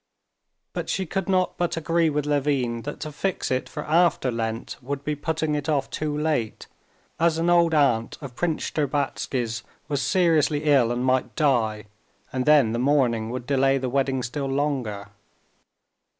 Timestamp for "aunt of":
7.75-8.33